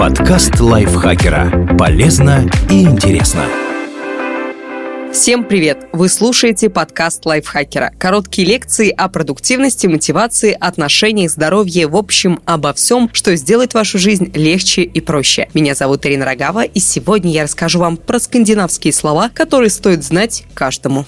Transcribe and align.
Подкаст 0.00 0.58
лайфхакера. 0.60 1.76
Полезно 1.78 2.48
и 2.70 2.84
интересно. 2.84 3.44
Всем 5.12 5.44
привет! 5.44 5.88
Вы 5.92 6.08
слушаете 6.08 6.70
подкаст 6.70 7.26
лайфхакера. 7.26 7.92
Короткие 7.98 8.48
лекции 8.48 8.88
о 8.88 9.10
продуктивности, 9.10 9.88
мотивации, 9.88 10.56
отношениях, 10.58 11.30
здоровье, 11.30 11.86
в 11.86 11.96
общем, 11.96 12.40
обо 12.46 12.72
всем, 12.72 13.10
что 13.12 13.36
сделает 13.36 13.74
вашу 13.74 13.98
жизнь 13.98 14.32
легче 14.34 14.84
и 14.84 15.00
проще. 15.02 15.50
Меня 15.52 15.74
зовут 15.74 16.06
Ирина 16.06 16.24
Рогава, 16.24 16.64
и 16.64 16.80
сегодня 16.80 17.32
я 17.32 17.42
расскажу 17.42 17.78
вам 17.78 17.98
про 17.98 18.18
скандинавские 18.20 18.94
слова, 18.94 19.28
которые 19.28 19.68
стоит 19.68 20.02
знать 20.02 20.44
каждому. 20.54 21.04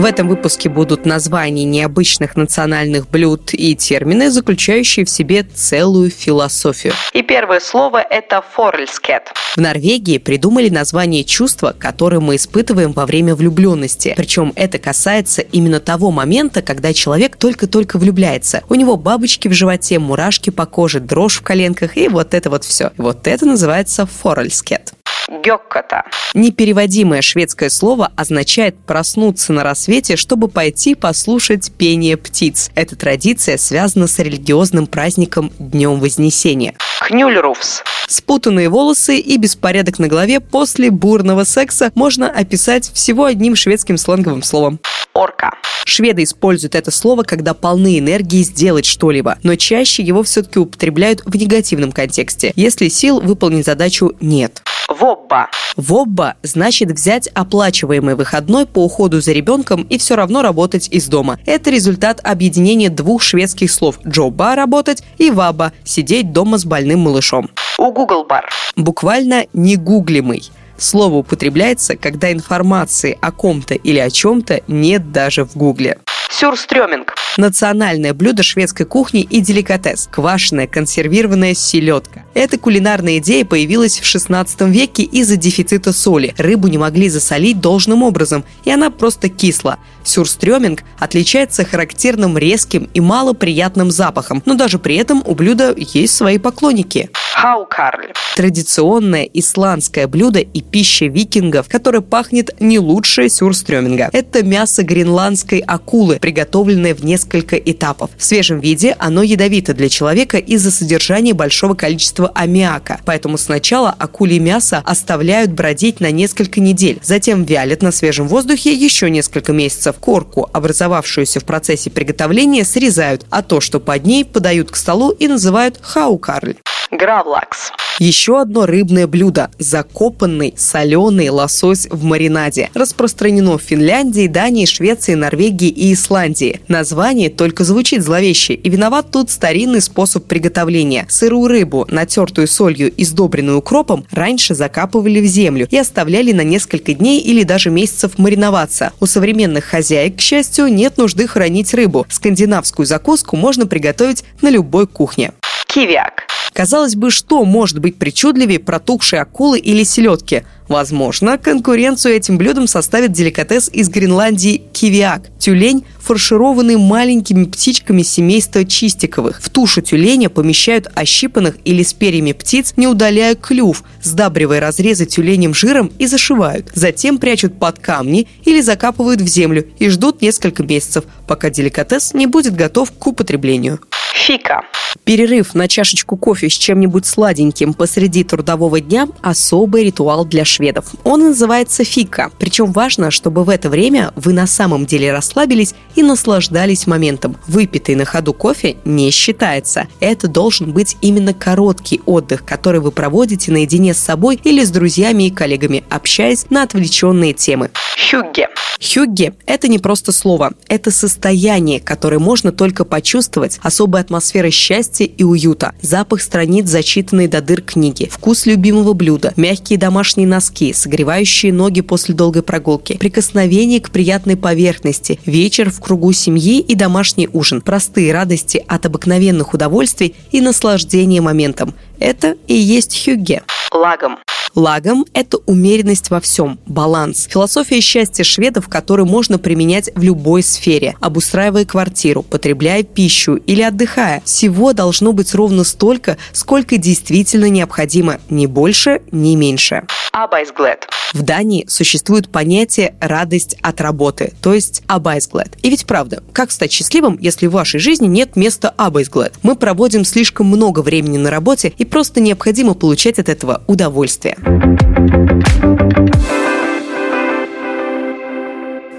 В 0.00 0.04
этом 0.06 0.28
выпуске 0.28 0.70
будут 0.70 1.04
названия 1.04 1.64
необычных 1.64 2.34
национальных 2.34 3.06
блюд 3.06 3.50
и 3.52 3.76
термины, 3.76 4.30
заключающие 4.30 5.04
в 5.04 5.10
себе 5.10 5.42
целую 5.42 6.08
философию. 6.08 6.94
И 7.12 7.20
первое 7.20 7.60
слово– 7.60 8.00
это 8.10 8.42
«форельскет». 8.54 9.24
В 9.54 9.58
Норвегии 9.58 10.16
придумали 10.16 10.70
название 10.70 11.22
чувства, 11.22 11.76
которое 11.78 12.18
мы 12.18 12.36
испытываем 12.36 12.92
во 12.92 13.04
время 13.04 13.34
влюбленности. 13.34 14.14
Причем 14.16 14.54
это 14.56 14.78
касается 14.78 15.42
именно 15.42 15.80
того 15.80 16.10
момента, 16.10 16.62
когда 16.62 16.94
человек 16.94 17.36
только-только 17.36 17.98
влюбляется. 17.98 18.62
У 18.70 18.76
него 18.76 18.96
бабочки 18.96 19.48
в 19.48 19.52
животе, 19.52 19.98
мурашки 19.98 20.48
по 20.48 20.64
коже, 20.64 21.00
дрожь 21.00 21.40
в 21.40 21.42
коленках 21.42 21.98
и 21.98 22.08
вот 22.08 22.32
это 22.32 22.48
вот 22.48 22.64
все. 22.64 22.90
Вот 22.96 23.26
это 23.26 23.44
называется 23.44 24.06
«форельскет». 24.06 24.94
Гёккота. 25.28 26.04
Непереводимое 26.34 27.22
шведское 27.22 27.68
слово 27.68 28.10
означает 28.16 28.76
проснуться 28.78 29.52
на 29.52 29.62
рассвете, 29.62 30.16
чтобы 30.16 30.48
пойти 30.48 30.94
послушать 30.94 31.72
пение 31.72 32.16
птиц. 32.16 32.70
Эта 32.74 32.96
традиция 32.96 33.56
связана 33.56 34.06
с 34.06 34.18
религиозным 34.18 34.86
праздником 34.86 35.52
Днем 35.58 36.00
Вознесения. 36.00 36.74
Кнюльруфс. 37.00 37.82
Спутанные 38.10 38.68
волосы 38.68 39.18
и 39.18 39.36
беспорядок 39.36 40.00
на 40.00 40.08
голове 40.08 40.40
после 40.40 40.90
бурного 40.90 41.44
секса 41.44 41.92
можно 41.94 42.28
описать 42.28 42.90
всего 42.92 43.24
одним 43.24 43.54
шведским 43.54 43.96
сленговым 43.96 44.42
словом 44.42 44.80
орка. 45.14 45.52
Шведы 45.84 46.24
используют 46.24 46.74
это 46.74 46.90
слово, 46.90 47.22
когда 47.22 47.54
полны 47.54 48.00
энергии 48.00 48.42
сделать 48.42 48.84
что-либо, 48.84 49.38
но 49.44 49.54
чаще 49.54 50.02
его 50.02 50.24
все-таки 50.24 50.58
употребляют 50.58 51.22
в 51.24 51.36
негативном 51.36 51.92
контексте, 51.92 52.52
если 52.56 52.88
сил 52.88 53.20
выполнить 53.20 53.66
задачу 53.66 54.12
нет. 54.20 54.60
Вобба. 54.88 55.48
Вобба 55.76 56.34
значит 56.42 56.90
взять 56.90 57.28
оплачиваемый 57.28 58.16
выходной 58.16 58.66
по 58.66 58.84
уходу 58.84 59.20
за 59.20 59.30
ребенком 59.30 59.82
и 59.82 59.98
все 59.98 60.16
равно 60.16 60.42
работать 60.42 60.88
из 60.90 61.06
дома. 61.06 61.38
Это 61.46 61.70
результат 61.70 62.20
объединения 62.24 62.90
двух 62.90 63.22
шведских 63.22 63.70
слов 63.70 64.00
«джоба»– 64.04 64.54
работать 64.56 65.04
и 65.18 65.30
«ваба»– 65.30 65.72
сидеть 65.84 66.32
дома 66.32 66.58
с 66.58 66.64
больным 66.64 67.00
малышом. 67.00 67.50
У 67.78 67.92
Google 68.00 68.24
Бар. 68.24 68.48
Буквально 68.76 69.44
негуглимый. 69.52 70.50
Слово 70.78 71.16
употребляется, 71.16 71.96
когда 71.96 72.32
информации 72.32 73.18
о 73.20 73.30
ком-то 73.30 73.74
или 73.74 73.98
о 73.98 74.08
чем-то 74.08 74.62
нет 74.68 75.12
даже 75.12 75.44
в 75.44 75.54
Гугле. 75.54 75.98
Сюрстрёминг. 76.30 77.14
Национальное 77.36 78.14
блюдо 78.14 78.42
шведской 78.42 78.86
кухни 78.86 79.20
и 79.20 79.40
деликатес– 79.40 80.08
квашеная 80.10 80.66
консервированная 80.66 81.52
селедка. 81.54 82.24
Эта 82.32 82.56
кулинарная 82.56 83.18
идея 83.18 83.44
появилась 83.44 84.00
в 84.00 84.06
16 84.06 84.62
веке 84.62 85.02
из-за 85.02 85.36
дефицита 85.36 85.92
соли. 85.92 86.34
Рыбу 86.38 86.68
не 86.68 86.78
могли 86.78 87.10
засолить 87.10 87.60
должным 87.60 88.02
образом, 88.02 88.44
и 88.64 88.70
она 88.70 88.90
просто 88.90 89.28
кисла. 89.28 89.78
Сюрстрёминг 90.02 90.82
отличается 90.98 91.64
характерным 91.64 92.38
резким 92.38 92.88
и 92.94 93.00
малоприятным 93.00 93.90
запахом, 93.90 94.42
но 94.46 94.54
даже 94.54 94.78
при 94.78 94.96
этом 94.96 95.22
у 95.26 95.34
блюда 95.34 95.74
есть 95.76 96.16
свои 96.16 96.38
поклонники. 96.38 97.10
Хаукарль. 97.40 98.12
Традиционное 98.36 99.24
исландское 99.32 100.06
блюдо 100.06 100.40
и 100.40 100.60
пища 100.60 101.06
викингов, 101.06 101.70
которое 101.70 102.02
пахнет 102.02 102.50
не 102.60 102.78
лучше 102.78 103.30
сюрстрёминга. 103.30 104.10
Это 104.12 104.42
мясо 104.44 104.82
гренландской 104.82 105.60
акулы, 105.60 106.18
приготовленное 106.20 106.94
в 106.94 107.02
несколько 107.02 107.56
этапов. 107.56 108.10
В 108.18 108.22
свежем 108.22 108.60
виде 108.60 108.94
оно 108.98 109.22
ядовито 109.22 109.72
для 109.72 109.88
человека 109.88 110.36
из-за 110.36 110.70
содержания 110.70 111.32
большого 111.32 111.72
количества 111.72 112.30
аммиака. 112.34 113.00
Поэтому 113.06 113.38
сначала 113.38 113.88
акулье 113.88 114.38
мясо 114.38 114.82
оставляют 114.84 115.50
бродить 115.52 115.98
на 115.98 116.10
несколько 116.10 116.60
недель, 116.60 116.98
затем 117.02 117.44
вялят 117.44 117.80
на 117.80 117.90
свежем 117.90 118.28
воздухе 118.28 118.74
еще 118.74 119.08
несколько 119.08 119.54
месяцев. 119.54 119.96
Корку, 119.98 120.46
образовавшуюся 120.52 121.40
в 121.40 121.46
процессе 121.46 121.88
приготовления, 121.88 122.66
срезают, 122.66 123.24
а 123.30 123.40
то, 123.40 123.62
что 123.62 123.80
под 123.80 124.04
ней, 124.04 124.26
подают 124.26 124.70
к 124.70 124.76
столу 124.76 125.10
и 125.12 125.26
называют 125.26 125.78
хаукарль. 125.80 126.56
Гравлакс. 126.90 127.72
Еще 128.00 128.40
одно 128.40 128.64
рыбное 128.64 129.06
блюдо– 129.06 129.50
закопанный 129.58 130.54
соленый 130.56 131.28
лосось 131.28 131.86
в 131.90 132.02
маринаде. 132.02 132.70
Распространено 132.72 133.58
в 133.58 133.62
Финляндии, 133.62 134.26
Дании, 134.26 134.64
Швеции, 134.64 135.14
Норвегии 135.14 135.68
и 135.68 135.92
Исландии. 135.92 136.60
Название 136.66 137.28
только 137.28 137.62
звучит 137.62 138.02
зловеще, 138.02 138.54
и 138.54 138.70
виноват 138.70 139.10
тут 139.10 139.30
старинный 139.30 139.82
способ 139.82 140.24
приготовления. 140.24 141.04
Сырую 141.10 141.46
рыбу, 141.48 141.86
натертую 141.90 142.48
солью 142.48 142.90
и 142.90 143.04
сдобренную 143.04 143.58
укропом, 143.58 144.06
раньше 144.10 144.54
закапывали 144.54 145.20
в 145.20 145.26
землю 145.26 145.68
и 145.70 145.76
оставляли 145.76 146.32
на 146.32 146.42
несколько 146.42 146.94
дней 146.94 147.20
или 147.20 147.42
даже 147.42 147.70
месяцев 147.70 148.18
мариноваться. 148.18 148.92
У 148.98 149.06
современных 149.06 149.64
хозяек, 149.64 150.16
к 150.16 150.20
счастью, 150.22 150.68
нет 150.68 150.96
нужды 150.96 151.26
хранить 151.28 151.74
рыбу. 151.74 152.06
Скандинавскую 152.08 152.86
закуску 152.86 153.36
можно 153.36 153.66
приготовить 153.66 154.24
на 154.40 154.48
любой 154.48 154.86
кухне. 154.86 155.32
Кивиак. 155.66 156.29
Казалось 156.52 156.96
бы, 156.96 157.10
что 157.10 157.44
может 157.44 157.78
быть 157.78 157.96
причудливее 157.96 158.58
протухшей 158.58 159.20
акулы 159.20 159.58
или 159.58 159.84
селедки? 159.84 160.44
Возможно, 160.70 161.36
конкуренцию 161.36 162.14
этим 162.14 162.38
блюдом 162.38 162.68
составит 162.68 163.10
деликатес 163.10 163.68
из 163.72 163.88
Гренландии 163.88 164.62
кивиак– 164.72 165.22
тюлень, 165.40 165.84
фаршированный 165.98 166.76
маленькими 166.76 167.44
птичками 167.44 168.02
семейства 168.02 168.64
чистиковых. 168.64 169.42
В 169.42 169.50
тушу 169.50 169.82
тюленя 169.82 170.30
помещают 170.30 170.86
ощипанных 170.94 171.56
или 171.64 171.82
с 171.82 171.92
перьями 171.92 172.30
птиц, 172.30 172.74
не 172.76 172.86
удаляя 172.86 173.34
клюв, 173.34 173.82
сдабривая 174.00 174.60
разрезы 174.60 175.06
тюленем 175.06 175.54
жиром 175.54 175.90
и 175.98 176.06
зашивают. 176.06 176.70
Затем 176.72 177.18
прячут 177.18 177.58
под 177.58 177.80
камни 177.80 178.28
или 178.44 178.60
закапывают 178.60 179.20
в 179.20 179.26
землю 179.26 179.66
и 179.80 179.88
ждут 179.88 180.22
несколько 180.22 180.62
месяцев, 180.62 181.02
пока 181.26 181.50
деликатес 181.50 182.14
не 182.14 182.28
будет 182.28 182.54
готов 182.54 182.92
к 182.92 183.04
употреблению. 183.08 183.80
Фика. 184.14 184.62
Перерыв 185.04 185.54
на 185.54 185.66
чашечку 185.66 186.16
кофе 186.16 186.48
с 186.48 186.52
чем-нибудь 186.52 187.06
сладеньким 187.06 187.74
посреди 187.74 188.22
трудового 188.24 188.80
дня– 188.80 189.08
особый 189.22 189.84
ритуал 189.84 190.24
для 190.24 190.44
шведов. 190.44 190.59
Он 191.04 191.20
называется 191.20 191.84
фика. 191.84 192.30
Причем 192.38 192.72
важно, 192.72 193.10
чтобы 193.10 193.44
в 193.44 193.48
это 193.48 193.68
время 193.68 194.12
вы 194.16 194.32
на 194.32 194.46
самом 194.46 194.86
деле 194.86 195.12
расслабились 195.12 195.74
и 195.94 196.02
наслаждались 196.02 196.86
моментом. 196.86 197.36
Выпитый 197.46 197.94
на 197.94 198.04
ходу 198.04 198.32
кофе 198.32 198.76
не 198.84 199.10
считается. 199.10 199.88
Это 200.00 200.28
должен 200.28 200.72
быть 200.72 200.96
именно 201.00 201.34
короткий 201.34 202.00
отдых, 202.06 202.44
который 202.44 202.80
вы 202.80 202.90
проводите 202.90 203.52
наедине 203.52 203.94
с 203.94 203.98
собой 203.98 204.40
или 204.44 204.64
с 204.64 204.70
друзьями 204.70 205.24
и 205.24 205.30
коллегами, 205.30 205.84
общаясь 205.88 206.46
на 206.50 206.62
отвлеченные 206.62 207.32
темы. 207.32 207.70
Хюгге. 208.10 208.48
Хюгге– 208.80 209.34
это 209.46 209.68
не 209.68 209.78
просто 209.78 210.10
слово, 210.10 210.54
это 210.68 210.90
состояние, 210.90 211.80
которое 211.80 212.18
можно 212.18 212.50
только 212.50 212.84
почувствовать, 212.84 213.58
особая 213.62 214.02
атмосфера 214.02 214.50
счастья 214.50 215.04
и 215.04 215.22
уюта, 215.22 215.74
запах 215.82 216.22
страниц, 216.22 216.68
зачитанной 216.68 217.28
до 217.28 217.42
дыр 217.42 217.60
книги, 217.60 218.08
вкус 218.10 218.46
любимого 218.46 218.94
блюда, 218.94 219.34
мягкие 219.36 219.78
домашние 219.78 220.26
носки, 220.26 220.49
согревающие 220.74 221.52
ноги 221.52 221.80
после 221.80 222.14
долгой 222.14 222.42
прогулки, 222.42 222.96
прикосновение 222.96 223.80
к 223.80 223.90
приятной 223.90 224.36
поверхности, 224.36 225.18
вечер 225.24 225.70
в 225.70 225.80
кругу 225.80 226.12
семьи 226.12 226.60
и 226.60 226.74
домашний 226.74 227.28
ужин, 227.32 227.60
простые 227.60 228.12
радости 228.12 228.64
от 228.66 228.86
обыкновенных 228.86 229.54
удовольствий 229.54 230.14
и 230.30 230.40
наслаждение 230.40 231.20
моментом. 231.20 231.74
Это 231.98 232.36
и 232.46 232.54
есть 232.54 233.04
хюгге. 233.04 233.42
Лагом. 233.72 234.18
Лагом– 234.54 235.06
это 235.14 235.38
умеренность 235.46 236.10
во 236.10 236.20
всем, 236.20 236.58
баланс. 236.66 237.28
Философия 237.30 237.80
счастья 237.80 238.24
шведов, 238.24 238.68
которую 238.68 239.06
можно 239.06 239.38
применять 239.38 239.90
в 239.94 240.02
любой 240.02 240.42
сфере. 240.42 240.96
Обустраивая 241.00 241.64
квартиру, 241.64 242.22
потребляя 242.22 242.82
пищу 242.82 243.36
или 243.36 243.62
отдыхая. 243.62 244.22
Всего 244.24 244.72
должно 244.72 245.12
быть 245.12 245.34
ровно 245.34 245.62
столько, 245.62 246.16
сколько 246.32 246.78
действительно 246.78 247.48
необходимо, 247.48 248.18
ни 248.28 248.46
больше, 248.46 249.02
ни 249.12 249.36
меньше. 249.36 249.84
Абайсглэд. 250.12 250.88
В 251.12 251.22
Дании 251.22 251.64
существует 251.68 252.28
понятие 252.28 252.94
«радость 253.00 253.56
от 253.62 253.80
работы», 253.80 254.32
то 254.42 254.54
есть 254.54 254.82
абайсглэд. 254.86 255.56
И 255.62 255.70
ведь 255.70 255.86
правда, 255.86 256.22
как 256.32 256.50
стать 256.50 256.72
счастливым, 256.72 257.16
если 257.20 257.46
в 257.46 257.52
вашей 257.52 257.78
жизни 257.80 258.06
нет 258.06 258.34
места 258.34 258.72
абайсглэд? 258.76 259.34
Мы 259.42 259.54
проводим 259.54 260.04
слишком 260.04 260.46
много 260.46 260.80
времени 260.80 261.18
на 261.18 261.30
работе 261.30 261.72
и 261.76 261.84
просто 261.84 262.20
необходимо 262.20 262.74
получать 262.74 263.18
от 263.18 263.28
этого 263.28 263.62
удовольствие. 263.66 264.36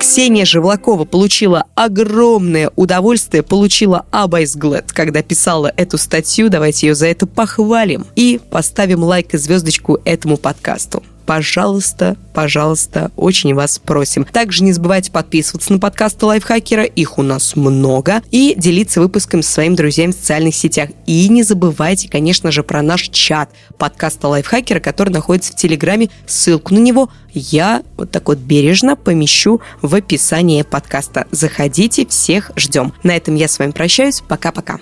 Ксения 0.00 0.46
Живлакова 0.46 1.04
получила 1.04 1.66
огромное 1.74 2.70
удовольствие, 2.74 3.42
получила 3.42 4.06
абайсглэд, 4.10 4.92
когда 4.92 5.22
писала 5.22 5.70
эту 5.76 5.98
статью. 5.98 6.48
Давайте 6.48 6.86
ее 6.86 6.94
за 6.94 7.06
это 7.06 7.26
похвалим 7.26 8.06
и 8.16 8.40
поставим 8.50 9.04
лайк 9.04 9.34
и 9.34 9.36
звездочку 9.36 9.98
этому 10.06 10.38
подкасту 10.38 11.02
пожалуйста, 11.30 12.16
пожалуйста, 12.34 13.12
очень 13.14 13.54
вас 13.54 13.78
просим. 13.78 14.24
Также 14.24 14.64
не 14.64 14.72
забывайте 14.72 15.12
подписываться 15.12 15.72
на 15.72 15.78
подкасты 15.78 16.26
Лайфхакера, 16.26 16.82
их 16.82 17.18
у 17.18 17.22
нас 17.22 17.54
много, 17.54 18.20
и 18.32 18.56
делиться 18.56 19.00
выпуском 19.00 19.44
со 19.44 19.52
своими 19.52 19.76
друзьями 19.76 20.10
в 20.10 20.16
социальных 20.16 20.56
сетях. 20.56 20.90
И 21.06 21.28
не 21.28 21.44
забывайте, 21.44 22.08
конечно 22.08 22.50
же, 22.50 22.64
про 22.64 22.82
наш 22.82 23.02
чат 23.10 23.48
подкаста 23.78 24.26
Лайфхакера, 24.26 24.80
который 24.80 25.10
находится 25.10 25.52
в 25.52 25.54
Телеграме. 25.54 26.10
Ссылку 26.26 26.74
на 26.74 26.80
него 26.80 27.10
я 27.32 27.84
вот 27.96 28.10
так 28.10 28.26
вот 28.26 28.38
бережно 28.38 28.96
помещу 28.96 29.60
в 29.82 29.94
описании 29.94 30.62
подкаста. 30.62 31.28
Заходите, 31.30 32.06
всех 32.06 32.50
ждем. 32.56 32.92
На 33.04 33.16
этом 33.16 33.36
я 33.36 33.46
с 33.46 33.56
вами 33.60 33.70
прощаюсь. 33.70 34.20
Пока-пока. 34.26 34.80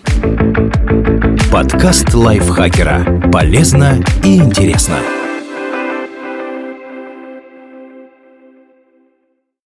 Подкаст 1.53 2.15
Лайфхакера. 2.15 3.29
Полезно 3.31 4.03
и 4.25 4.37
интересно. 4.37 4.97